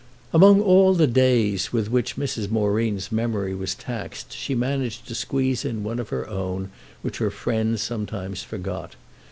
Among 0.33 0.59
all 0.61 0.95
the 0.95 1.05
"days" 1.05 1.71
with 1.71 1.91
which 1.91 2.15
Mrs. 2.15 2.49
Moreen's 2.49 3.11
memory 3.11 3.53
was 3.53 3.75
taxed 3.75 4.33
she 4.33 4.55
managed 4.55 5.05
to 5.09 5.13
squeeze 5.13 5.63
in 5.63 5.83
one 5.83 5.99
of 5.99 6.09
her 6.09 6.27
own, 6.27 6.71
which 7.03 7.19
her 7.19 7.29
friends 7.29 7.83
sometimes 7.83 8.41
forgot. 8.41 8.95